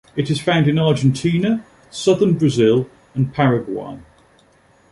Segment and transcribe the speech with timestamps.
[0.15, 3.99] It is found in Argentina, southern Brazil and Paraguay.